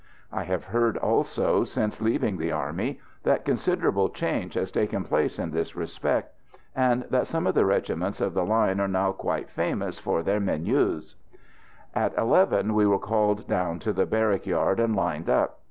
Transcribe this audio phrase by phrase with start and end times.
[0.31, 5.51] I have heard also, since leaving the army, that considerable change has taken place in
[5.51, 6.33] this respect,
[6.75, 10.39] and that some of the regiments of the line are now quite famous for their
[10.39, 11.17] menus.
[11.93, 15.59] At eleven we were called down to the barrack yard and lined up.